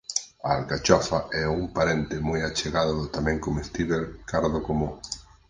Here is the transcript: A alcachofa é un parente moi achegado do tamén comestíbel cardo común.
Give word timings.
A 0.47 0.49
alcachofa 0.57 1.19
é 1.43 1.45
un 1.59 1.63
parente 1.77 2.15
moi 2.27 2.39
achegado 2.43 2.91
do 3.01 3.07
tamén 3.15 3.37
comestíbel 3.47 4.01
cardo 4.31 4.59
común. 4.67 4.93